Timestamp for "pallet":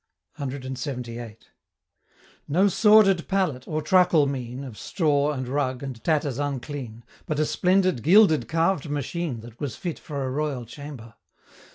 3.27-3.67